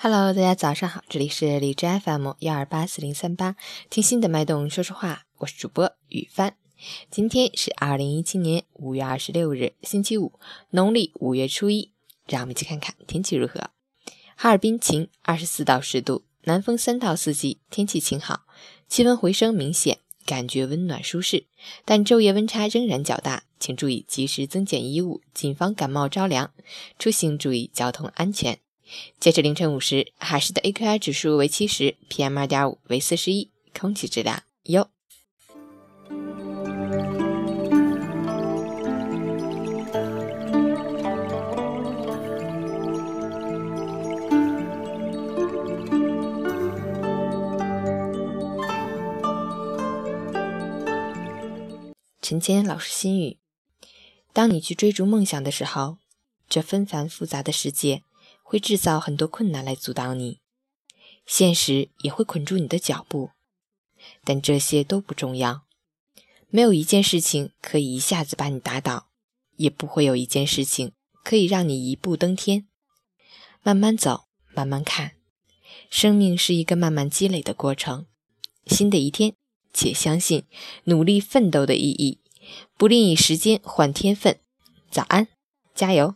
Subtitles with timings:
[0.00, 3.56] Hello，大家早上好，这里是荔枝 FM 幺二八四零三八，
[3.90, 6.54] 听心的脉动说说话，我是主播雨帆。
[7.10, 10.38] 今天是二零一七年五月二十六日，星期五，
[10.70, 11.90] 农历五月初一。
[12.28, 13.70] 让我们去看看天气如何。
[14.36, 18.42] 哈尔滨晴，二十四到十度，南风三到四级，天气晴好，
[18.86, 21.46] 气温回升明显，感觉温暖舒适。
[21.84, 26.52] 但昼夜温差仍然较大，请注意及时增减衣物，谨防感冒着凉。
[27.00, 28.60] 出行注意交通安全。
[29.20, 34.88] 截至凌晨五时，海市的 AQI 指数为七十，PM 二点五为四十一，空气质量优。
[52.20, 53.38] 陈坚老师心语：
[54.34, 55.96] 当你去追逐梦想的时候，
[56.46, 58.02] 这纷繁复杂的世界。
[58.48, 60.40] 会制造很多困难来阻挡你，
[61.26, 63.32] 现实也会捆住你的脚步，
[64.24, 65.66] 但这些都不重要。
[66.48, 69.10] 没有一件事情可以一下子把你打倒，
[69.56, 72.66] 也不会有一件事情可以让你一步登天。
[73.62, 75.16] 慢慢走，慢慢看，
[75.90, 78.06] 生命是一个慢慢积累的过程。
[78.66, 79.34] 新的一天，
[79.74, 80.44] 且相信
[80.84, 82.18] 努力奋斗的意义，
[82.78, 84.40] 不吝以时间换天分。
[84.90, 85.28] 早安，
[85.74, 86.14] 加油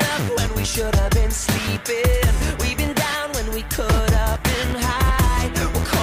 [0.00, 2.32] up when we should have been sleeping.
[2.60, 5.50] We've been down when we could have been high.
[5.74, 5.99] We're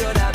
[0.00, 0.29] llorar.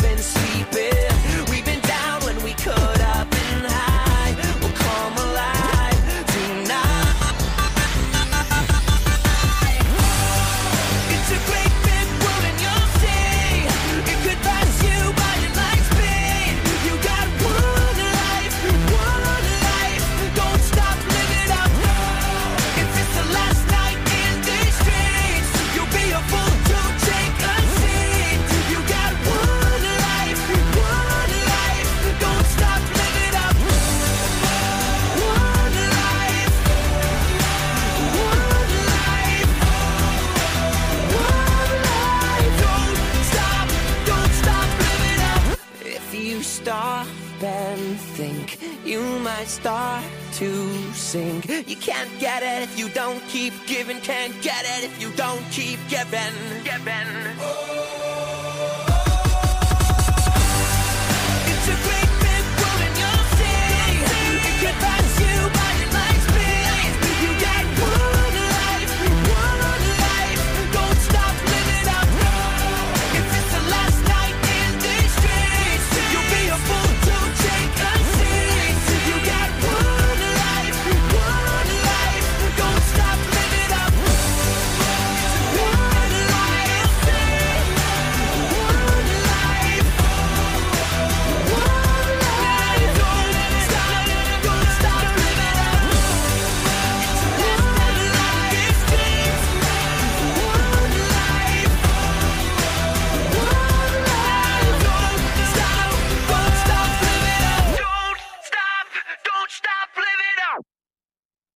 [49.45, 51.47] ！start to sink.
[51.47, 53.99] You can't get it if you don't keep giving.
[54.01, 56.33] Can't get it if you don't keep giving.
[56.63, 57.07] Giving.
[57.39, 57.64] Oh.